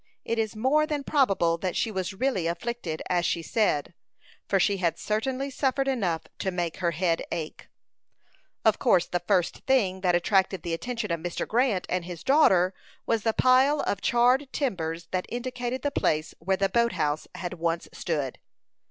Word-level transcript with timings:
It 0.25 0.39
is 0.39 0.55
more 0.55 0.87
than 0.87 1.03
probable 1.03 1.59
that 1.59 1.75
she 1.75 1.91
was 1.91 2.11
really 2.11 2.47
afflicted, 2.47 3.03
as 3.07 3.23
she 3.23 3.43
said; 3.43 3.93
for 4.47 4.59
she 4.59 4.77
had 4.77 4.97
certainly 4.97 5.51
suffered 5.51 5.87
enough 5.87 6.23
to 6.39 6.49
make 6.49 6.77
her 6.77 6.89
head 6.89 7.21
ache. 7.31 7.67
Of 8.65 8.79
course 8.79 9.05
the 9.05 9.19
first 9.19 9.57
thing 9.67 10.01
that 10.01 10.15
attracted 10.15 10.63
the 10.63 10.73
attention 10.73 11.11
of 11.11 11.19
Mr. 11.19 11.47
Grant 11.47 11.85
and 11.87 12.03
his 12.05 12.23
daughter 12.23 12.73
was 13.05 13.21
the 13.21 13.31
pile 13.31 13.81
of 13.81 14.01
charred 14.01 14.51
timbers 14.51 15.05
that 15.11 15.27
indicated 15.29 15.83
the 15.83 15.91
place 15.91 16.33
where 16.39 16.57
the 16.57 16.67
boat 16.67 16.93
house 16.93 17.27
had 17.35 17.53
once 17.53 17.87
stood. 17.93 18.39